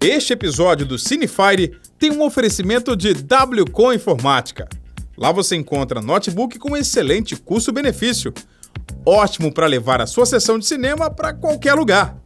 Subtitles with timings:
[0.00, 4.68] Este episódio do Cinefire tem um oferecimento de WCom Informática.
[5.16, 8.34] Lá você encontra notebook com excelente custo-benefício.
[9.06, 12.16] Ótimo para levar a sua sessão de cinema para qualquer lugar.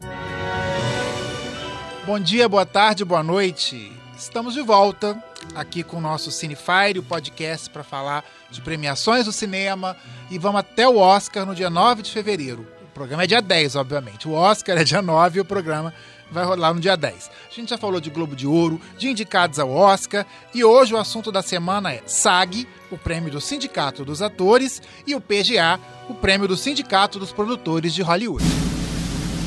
[2.05, 3.93] Bom dia, boa tarde, boa noite.
[4.17, 5.23] Estamos de volta
[5.55, 9.97] aqui com o nosso Cinefire, o podcast para falar de premiações do cinema
[10.31, 12.76] e vamos até o Oscar no dia 9 de fevereiro.
[12.97, 14.27] O programa é dia 10, obviamente.
[14.27, 15.93] O Oscar é dia 9 e o programa
[16.31, 17.31] vai rolar no dia 10.
[17.51, 20.25] A gente já falou de Globo de Ouro, de indicados ao Oscar,
[20.55, 25.15] e hoje o assunto da semana é SAG, o prêmio do Sindicato dos Atores, e
[25.15, 25.79] o PGA,
[26.09, 28.43] o prêmio do Sindicato dos Produtores de Hollywood.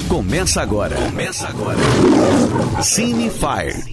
[0.08, 0.95] Começa agora.
[0.95, 1.80] Começa agora.
[2.84, 3.91] Cine Fire.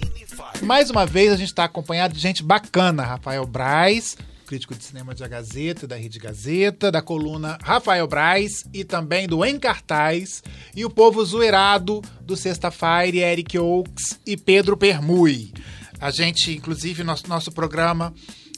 [0.61, 5.13] Mais uma vez a gente está acompanhado de gente bacana, Rafael Braz, crítico de cinema
[5.13, 10.41] da Gazeta, da Rede Gazeta, da coluna Rafael Braz e também do Em Cartaz,
[10.73, 15.51] e o povo zoeirado do Sexta-feira, Eric Oaks e Pedro Permui.
[15.99, 18.13] A gente, inclusive, nosso, nosso programa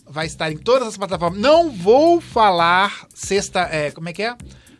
[0.08, 1.40] vai estar em todas as plataformas.
[1.40, 3.62] Não vou falar sexta.
[3.72, 4.36] É, como é que é?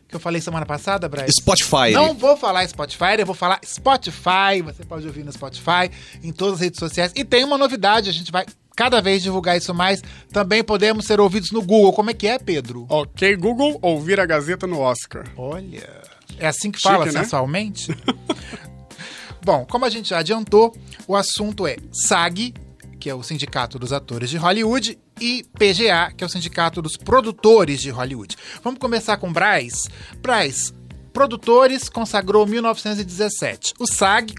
[0.08, 1.32] Que eu falei semana passada, Braz?
[1.36, 1.92] Spotify.
[1.92, 4.62] Não vou falar Spotify, eu vou falar Spotify.
[4.64, 5.90] Você pode ouvir no Spotify,
[6.24, 7.12] em todas as redes sociais.
[7.16, 8.46] E tem uma novidade, a gente vai
[8.80, 10.02] cada vez divulgar isso mais.
[10.32, 11.92] Também podemos ser ouvidos no Google.
[11.92, 12.86] Como é que é, Pedro?
[12.88, 15.26] Ok, Google, ouvir a Gazeta no Oscar.
[15.36, 16.02] Olha.
[16.38, 17.24] É assim que fala Chique, né?
[17.24, 17.94] sensualmente?
[19.44, 20.74] Bom, como a gente já adiantou,
[21.06, 22.54] o assunto é SAG,
[22.98, 26.96] que é o Sindicato dos Atores de Hollywood, e PGA, que é o Sindicato dos
[26.96, 28.38] Produtores de Hollywood.
[28.64, 29.90] Vamos começar com Braz.
[30.22, 30.74] Braz,
[31.12, 33.74] Produtores consagrou 1917.
[33.78, 34.36] O SAG,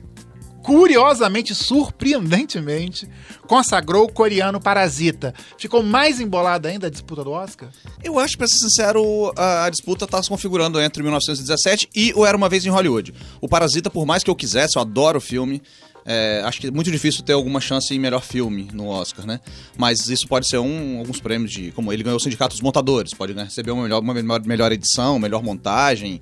[0.63, 3.09] curiosamente, surpreendentemente,
[3.47, 5.35] consagrou o coreano Parasita.
[5.59, 7.69] Ficou mais embolada ainda a disputa do Oscar?
[8.03, 12.25] Eu acho, pra ser sincero, a, a disputa tá se configurando entre 1917 e o
[12.25, 13.15] Era Uma Vez em Hollywood.
[13.41, 15.63] O Parasita, por mais que eu quisesse, eu adoro o filme.
[16.05, 19.41] é, acho que é muito difícil ter alguma chance em melhor filme no Oscar, né?
[19.77, 21.73] Mas isso pode ser um, alguns prêmios de.
[21.73, 24.73] Como ele ganhou o Sindicato dos Montadores, pode né, receber uma melhor, uma melhor, melhor
[24.73, 26.21] edição, melhor montagem.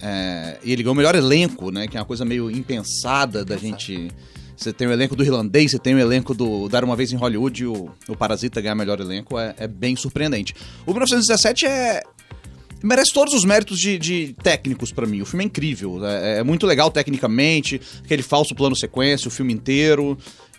[0.00, 1.86] É, e ele ganhou o melhor elenco, né?
[1.86, 4.10] Que é uma coisa meio impensada da gente.
[4.56, 7.16] Você tem o elenco do irlandês, você tem o elenco do Dar Uma Vez em
[7.16, 10.54] Hollywood e o, o Parasita ganhar melhor elenco é, é bem surpreendente.
[10.86, 12.02] O 1917 é,
[12.84, 15.22] merece todos os méritos de, de técnicos pra mim.
[15.22, 19.52] O filme é incrível, é, é muito legal tecnicamente, aquele falso plano sequência, o filme
[19.52, 20.16] inteiro.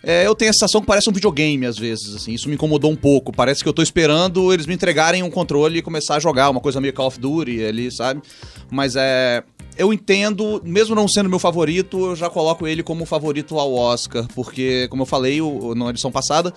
[0.08, 2.92] É, eu tenho a sensação que parece um videogame às vezes, assim, isso me incomodou
[2.92, 3.32] um pouco.
[3.32, 6.60] Parece que eu tô esperando eles me entregarem um controle e começar a jogar, uma
[6.60, 8.22] coisa meio Call of Duty ali, sabe?
[8.70, 9.42] Mas é.
[9.78, 14.26] Eu entendo, mesmo não sendo meu favorito, eu já coloco ele como favorito ao Oscar,
[14.34, 16.50] porque, como eu falei o- na edição passada,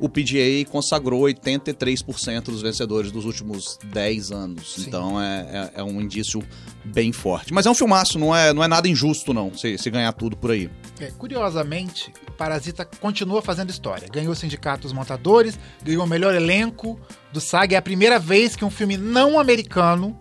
[0.00, 4.74] o PGA consagrou 83% dos vencedores dos últimos 10 anos.
[4.80, 6.42] Então é, é- é um indício
[6.84, 7.54] bem forte.
[7.54, 10.36] Mas é um filmaço, não é, não é nada injusto, não, se, se ganhar tudo
[10.36, 10.68] por aí.
[10.98, 14.08] É, curiosamente, Parasita continua fazendo história.
[14.08, 16.98] Ganhou o Sindicato dos Montadores, ganhou o melhor elenco
[17.32, 17.74] do SAG.
[17.74, 20.18] É a primeira vez que um filme não americano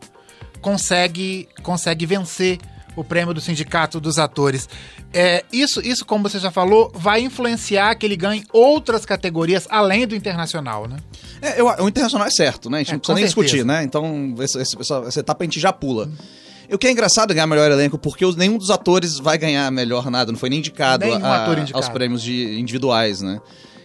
[0.61, 2.57] consegue, consegue vencer
[2.95, 4.69] o prêmio do Sindicato dos Atores.
[5.11, 10.05] É, isso, isso, como você já falou, vai influenciar que ele ganhe outras categorias além
[10.07, 10.97] do internacional, né?
[11.41, 12.77] É, eu- o internacional é certo, né?
[12.77, 13.41] A gente É, não precisa nem certeza.
[13.45, 13.83] discutir, né?
[13.83, 16.09] Então, esse- esse- essa, essa etapa a gente já pula.
[16.71, 20.09] O que é engraçado ganhar melhor elenco, porque os- nenhum dos atores vai ganhar melhor
[20.09, 21.17] nada, não foi nem indicado, a-
[21.61, 21.83] indicado.
[21.85, 23.39] aos prêmios de individuais, né?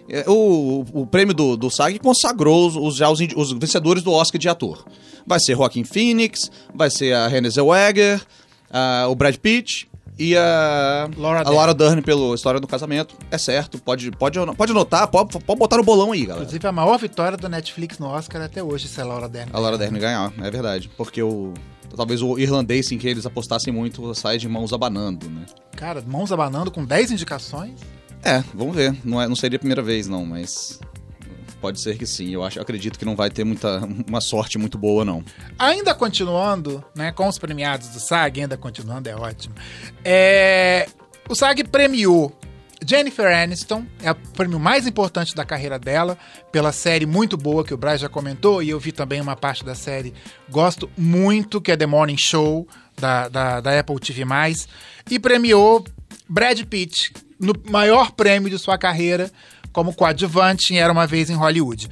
[0.09, 4.11] É, O, o prêmio do, do SAG consagrou os, os- já os, os vencedores do
[4.13, 4.85] Oscar de ator.
[5.27, 8.23] Vai ser Joaquin Phoenix, vai ser a Renée Zellweger,
[8.71, 9.87] a- o Brad Pitt
[10.19, 11.57] e a Laura a Dern.
[11.57, 13.15] Laura Dern pelo História do Casamento.
[13.31, 16.45] É certo, pode, pode, pode anotar, pode, pode botar no bolão aí, galera.
[16.45, 19.51] Inclusive, a maior vitória do Netflix no Oscar até hoje, se é Laura Dern.
[19.53, 20.91] A Laura Dern ganhar, é verdade.
[20.97, 21.55] Porque o.
[21.97, 25.47] Talvez o irlandês, em que eles apostassem muito, sai de mãos abanando, né?
[25.75, 27.81] Cara, mãos abanando com 10 indicações.
[28.23, 28.95] É, vamos ver.
[29.05, 30.81] Não, é, não seria a primeira vez, não, mas.
[31.61, 32.31] Pode ser que sim.
[32.31, 35.25] Eu acho, eu acredito que não vai ter muita, uma sorte muito boa, não.
[35.59, 39.55] Ainda continuando, né, com os premiados do SAG, ainda continuando, é ótimo.
[40.05, 40.89] É,
[41.29, 42.33] o SAG premiou
[42.87, 46.17] Jennifer Aniston, é o prêmio mais importante da carreira dela,
[46.53, 49.65] pela série muito boa que o Braz já comentou, e eu vi também uma parte
[49.65, 50.15] da série,
[50.49, 54.25] gosto muito, que é The Morning Show, da, da, da Apple TV+,
[55.11, 55.85] e premiou
[56.29, 59.31] Brad Pitt no maior prêmio de sua carreira
[59.73, 61.89] como coadjuvante em Era Uma Vez em Hollywood.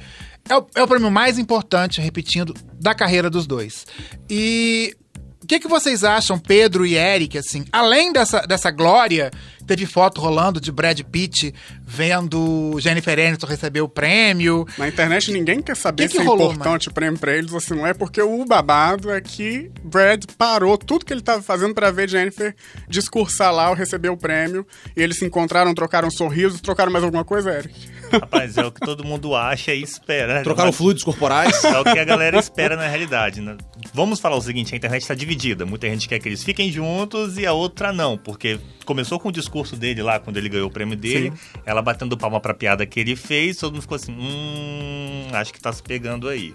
[0.49, 3.85] É o, é o prêmio mais importante, repetindo, da carreira dos dois.
[4.29, 4.95] E
[5.43, 9.31] o que, que vocês acham, Pedro e Eric, assim, além dessa, dessa glória
[9.67, 11.53] teve foto rolando de Brad Pitt
[11.85, 14.65] vendo Jennifer Aniston receber o prêmio.
[14.77, 17.51] Na internet ninguém quer saber Que que se é rolou, importante o prêmio pra eles
[17.51, 21.41] ou se não é, porque o babado é que Brad parou tudo que ele tava
[21.41, 22.55] fazendo pra ver Jennifer
[22.87, 24.65] discursar lá ou receber o prêmio.
[24.95, 27.73] E eles se encontraram, trocaram sorrisos, trocaram mais alguma coisa, Eric?
[28.11, 30.35] Rapaz, é o que todo mundo acha e espera.
[30.35, 30.41] né?
[30.43, 31.61] Trocaram Mas fluidos corporais.
[31.65, 33.41] É o que a galera espera na realidade.
[33.41, 33.57] né?
[33.93, 35.65] Vamos falar o seguinte, a internet está dividida.
[35.65, 39.31] Muita gente quer que eles fiquem juntos e a outra não, porque começou com o
[39.31, 41.31] discurso dele lá, quando ele ganhou o prêmio dele,
[41.65, 45.59] ela batendo palma pra piada que ele fez, todo mundo ficou assim, hum, acho que
[45.59, 46.53] tá se pegando aí.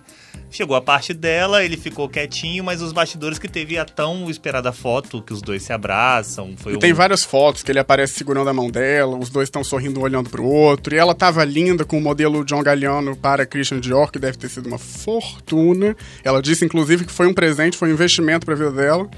[0.51, 4.71] Chegou a parte dela, ele ficou quietinho, mas os bastidores que teve a tão esperada
[4.73, 6.79] foto, que os dois se abraçam, foi E um...
[6.79, 10.03] tem várias fotos que ele aparece segurando a mão dela, os dois estão sorrindo um
[10.03, 14.11] olhando pro outro, e ela tava linda com o modelo John Galliano para Christian Dior,
[14.11, 15.97] que deve ter sido uma fortuna.
[16.23, 19.09] Ela disse, inclusive, que foi um presente, foi um investimento pra vida dela.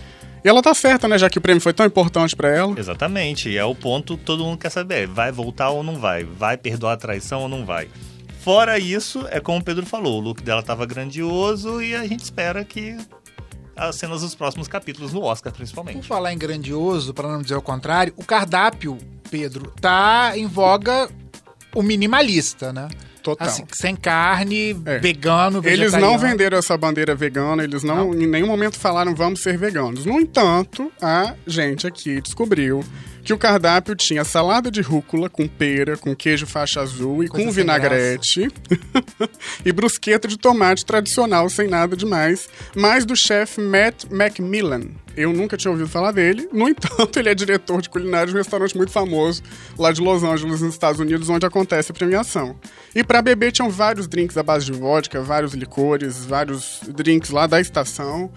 [0.44, 2.78] E ela tá certa, né, já que o prêmio foi tão importante pra ela.
[2.78, 5.06] Exatamente, é o ponto que todo mundo quer saber.
[5.06, 6.22] Vai voltar ou não vai?
[6.22, 7.88] Vai perdoar a traição ou não vai?
[8.40, 12.20] Fora isso, é como o Pedro falou, o look dela tava grandioso e a gente
[12.24, 12.94] espera que
[13.74, 16.06] as cenas dos próximos capítulos no Oscar, Por principalmente.
[16.06, 18.98] falar em grandioso, para não dizer o contrário, o cardápio,
[19.30, 21.08] Pedro, tá em voga
[21.74, 22.88] o minimalista, né?
[23.24, 23.48] Total.
[23.48, 24.98] Assim, sem carne, É.
[24.98, 26.12] vegano, Eles vegetariano.
[26.12, 30.04] não venderam essa bandeira vegana, eles não, em nenhum momento falaram vamos ser veganos.
[30.04, 32.84] No entanto, a gente aqui descobriu
[33.24, 37.46] que o cardápio tinha salada de rúcula com pera, com queijo faixa azul e Coisa
[37.46, 38.48] com vinagrete.
[39.64, 42.50] e brusqueta de tomate tradicional, sem nada demais.
[42.76, 44.82] Mais do chefe Matt Macmillan.
[45.16, 46.48] Eu nunca tinha ouvido falar dele.
[46.52, 49.42] No entanto, ele é diretor de culinária de um restaurante muito famoso
[49.78, 52.56] lá de Los Angeles, nos Estados Unidos, onde acontece a premiação.
[52.94, 57.46] E para beber tinham vários drinks à base de vodka, vários licores, vários drinks lá
[57.46, 58.30] da estação.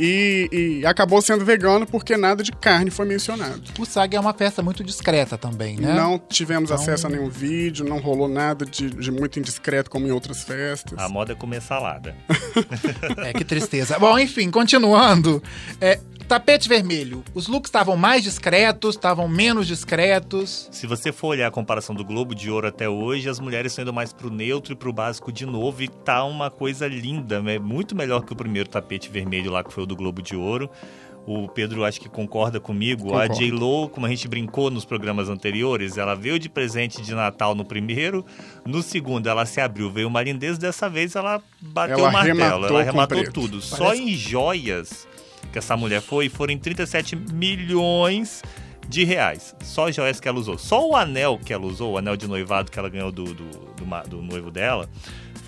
[0.00, 0.48] E,
[0.80, 3.62] e acabou sendo vegano porque nada de carne foi mencionado.
[3.78, 5.92] O SAG é uma festa muito discreta também, né?
[5.92, 10.06] Não tivemos Então- acesso a nenhum vídeo, não rolou nada de, de muito indiscreto como
[10.06, 10.98] em outras festas.
[10.98, 12.14] A moda é comer salada.
[13.18, 13.98] É, que tristeza.
[13.98, 15.42] Bom, enfim, continuando.
[15.80, 15.98] É,
[16.28, 17.24] tapete vermelho.
[17.34, 20.68] Os looks estavam mais discretos, estavam menos discretos.
[20.70, 23.82] Se você for olhar a comparação do Globo de Ouro até hoje, as mulheres estão
[23.82, 27.58] indo mais pro neutro e pro básico de novo e tá uma coisa linda, é
[27.58, 30.70] muito melhor que o primeiro tapete vermelho lá que foi o do Globo de Ouro.
[31.26, 33.08] O Pedro acho que concorda comigo.
[33.14, 33.34] A Concordo.
[33.34, 37.66] J-Lo, como a gente brincou nos programas anteriores, ela veio de presente de Natal no
[37.66, 38.24] primeiro,
[38.64, 42.66] no segundo ela se abriu, veio uma lindez, dessa vez ela bateu Ela o martelo,
[42.66, 43.60] ela arrematou tudo.
[43.60, 45.06] Só Parece- em joias
[45.52, 48.42] que essa mulher foi, foram 37 milhões
[48.88, 49.54] de reais.
[49.62, 50.58] Só joias que ela usou.
[50.58, 53.44] Só o anel que ela usou, o anel de noivado que ela ganhou do, do,
[53.44, 54.88] do, do noivo dela,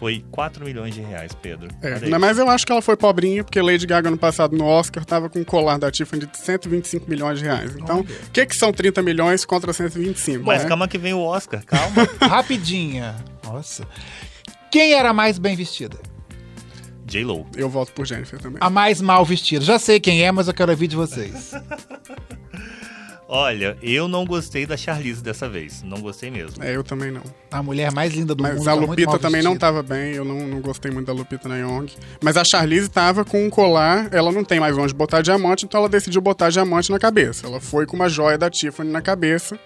[0.01, 1.69] foi 4 milhões de reais, Pedro.
[1.83, 5.05] É, mas eu acho que ela foi pobrinha, porque Lady Gaga no passado no Oscar
[5.05, 7.77] tava com um colar da Tiffany de 125 milhões de reais.
[7.77, 10.45] Então, o que, que são 30 milhões contra 125?
[10.45, 10.69] Mas né?
[10.69, 12.09] calma que vem o Oscar, calma.
[12.21, 13.17] Rapidinha.
[13.45, 13.87] Nossa.
[14.71, 15.99] Quem era a mais bem vestida?
[17.05, 17.47] J-Lo.
[17.57, 18.59] Eu voto por Jennifer também.
[18.61, 19.65] A mais mal vestida.
[19.65, 21.53] Já sei quem é, mas eu quero ouvir de vocês.
[23.32, 25.85] Olha, eu não gostei da Charlize dessa vez.
[25.85, 26.65] Não gostei mesmo.
[26.65, 27.23] É, eu também não.
[27.49, 28.69] A mulher mais linda do Mas mundo.
[28.69, 31.49] a tá muito Lupita também não tava bem, eu não, não gostei muito da Lupita
[31.49, 31.93] Nyong.
[32.21, 35.79] Mas a Charlize tava com um colar, ela não tem mais onde botar diamante, então
[35.79, 37.47] ela decidiu botar diamante na cabeça.
[37.47, 39.56] Ela foi com uma joia da Tiffany na cabeça.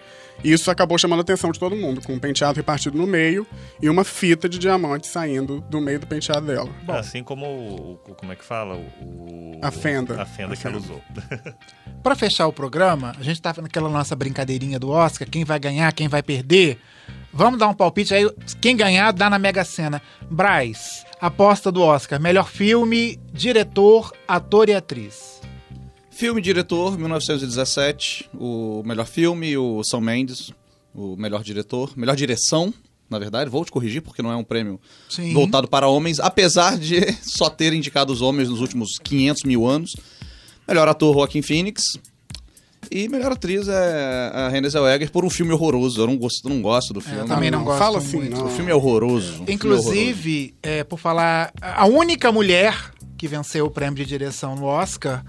[0.43, 3.47] E isso acabou chamando a atenção de todo mundo, com um penteado repartido no meio
[3.81, 6.69] e uma fita de diamante saindo do meio do penteado dela.
[6.89, 8.75] Assim como o, o- Como é que fala?
[8.77, 10.21] O, A fenda.
[10.21, 10.95] A fenda A que ela fenda.
[10.95, 11.03] usou.
[12.03, 15.91] Pra fechar o programa, a gente tá naquela nossa brincadeirinha do Oscar, quem vai ganhar,
[15.93, 16.79] quem vai perder.
[17.33, 18.31] Vamos dar um palpite aí,
[18.61, 20.01] quem ganhar dá na Mega Sena.
[20.31, 25.41] Braz, aposta do Oscar, melhor filme, diretor, ator e atriz.
[26.15, 28.31] Filme diretor, 1917.
[28.39, 30.53] O melhor filme, o São Mendes.
[30.95, 31.93] O melhor diretor.
[31.97, 32.73] Melhor direção,
[33.11, 33.51] na verdade.
[33.51, 35.33] Vou te corrigir, porque não é um prêmio Sim.
[35.33, 39.97] voltado para homens, apesar de só ter indicado os homens nos últimos 500 mil anos.
[40.69, 41.99] Melhor ator, Joaquim Phoenix.
[42.93, 46.01] E melhor atriz é a Renée Zellweger por um filme horroroso.
[46.01, 47.21] Eu não gosto, não gosto do filme.
[47.21, 48.47] eu também não gosto Fala assim, não.
[48.47, 49.33] O filme é horroroso.
[49.33, 49.45] o filme é horroroso.
[49.49, 55.25] Inclusive, é, por falar, a única mulher que venceu o prêmio de direção no Oscar,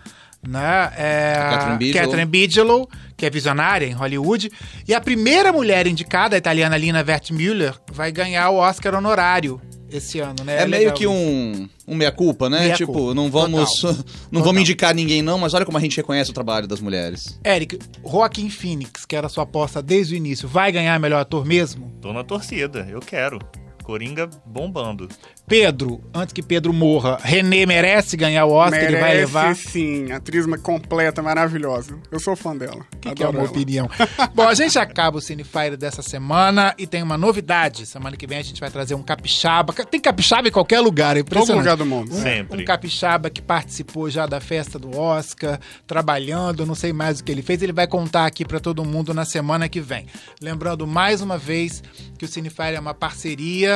[0.48, 2.04] né, é a Catherine Bigelow.
[2.04, 4.52] Catherine Bigelow, que é visionária em Hollywood,
[4.88, 10.20] e a primeira mulher indicada, a italiana Lina Wertmüller, vai ganhar o Oscar honorário esse
[10.20, 10.64] ano, né?
[10.64, 11.14] É, meio legal que isso.
[11.14, 12.60] um, um meia-culpa, né?
[12.62, 13.14] Meia tipo, culpa.
[13.14, 14.44] não vamos não Total.
[14.44, 17.40] vamos indicar ninguém não, mas olha como a gente reconhece o trabalho das mulheres.
[17.46, 21.92] Eric, Joaquim Phoenix, que era sua aposta desde o início, vai ganhar melhor ator mesmo?
[22.02, 23.40] Tô na torcida, eu quero.
[23.86, 25.08] Coringa bombando.
[25.48, 29.56] Pedro, antes que Pedro morra, René merece ganhar o Oscar, ele vai Merece, levar.
[29.56, 30.12] sim.
[30.12, 32.00] Atriz completa, maravilhosa.
[32.12, 32.84] Eu sou fã dela.
[33.00, 33.88] Que, que é Adoro uma opinião?
[34.34, 37.86] Bom, a gente acaba o Cinefire dessa semana e tem uma novidade.
[37.86, 39.72] Semana que vem a gente vai trazer um capixaba.
[39.72, 41.60] Tem capixaba em qualquer lugar, é Todo impressionante.
[41.64, 42.12] lugar do mundo.
[42.16, 42.64] Sempre.
[42.64, 47.32] Um capixaba que participou já da festa do Oscar, trabalhando, não sei mais o que
[47.32, 47.62] ele fez.
[47.62, 50.08] Ele vai contar aqui pra todo mundo na semana que vem.
[50.42, 51.84] Lembrando mais uma vez
[52.18, 53.75] que o Cinefire é uma parceria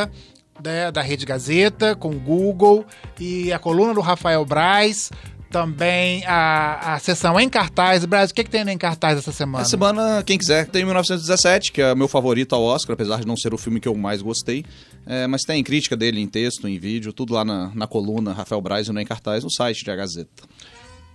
[0.64, 2.86] né, da Rede Gazeta com o Google
[3.20, 5.10] e a coluna do Rafael Braz.
[5.50, 8.06] Também a, a sessão em cartaz.
[8.06, 9.64] Braz, o que, que tem em cartaz essa semana?
[9.64, 13.36] Essa semana, quem quiser, tem 1917, que é meu favorito ao Oscar, apesar de não
[13.36, 14.64] ser o filme que eu mais gostei.
[15.08, 18.62] É, mas tem crítica dele em texto, em vídeo, tudo lá na, na coluna Rafael
[18.62, 20.44] Braz e no Em Cartaz, no site da Gazeta.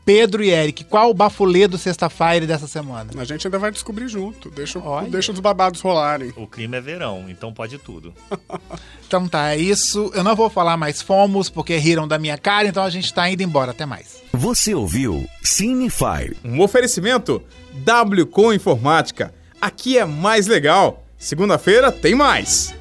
[0.04, 3.10] Pedro e Eric, qual o bafulê do Sexta-feira dessa semana?
[3.16, 4.50] A gente ainda vai descobrir junto.
[4.50, 5.08] Deixa, Olha.
[5.08, 6.32] deixa os babados rolarem.
[6.36, 8.12] O clima é verão, então pode tudo.
[9.06, 10.10] Então tá, é isso.
[10.12, 13.28] Eu não vou falar mais fomos, porque riram da minha cara, então a gente tá
[13.30, 13.70] indo embora.
[13.70, 14.20] Até mais.
[14.32, 16.36] Você ouviu Cinefire.
[16.44, 17.40] Um oferecimento
[17.72, 19.32] W com Informática.
[19.60, 21.04] Aqui é mais legal.
[21.16, 22.74] Segunda-feira tem mais.